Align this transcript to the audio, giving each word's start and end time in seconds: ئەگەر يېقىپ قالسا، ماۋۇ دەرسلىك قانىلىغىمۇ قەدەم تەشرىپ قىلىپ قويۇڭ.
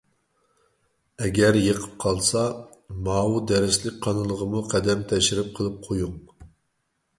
ئەگەر 1.25 1.59
يېقىپ 1.63 1.91
قالسا، 2.05 2.41
ماۋۇ 3.09 3.37
دەرسلىك 3.53 4.01
قانىلىغىمۇ 4.07 4.65
قەدەم 4.75 5.07
تەشرىپ 5.15 5.55
قىلىپ 5.61 5.81
قويۇڭ. 5.89 6.19